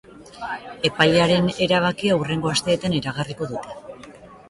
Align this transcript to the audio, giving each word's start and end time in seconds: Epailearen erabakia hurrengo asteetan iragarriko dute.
Epailearen 0.89 1.53
erabakia 1.67 2.19
hurrengo 2.19 2.53
asteetan 2.57 2.99
iragarriko 3.03 3.55
dute. 3.55 3.83